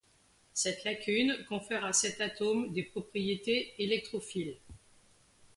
[0.55, 4.57] Cette lacune confère à cet atome des propriétés électrophiles.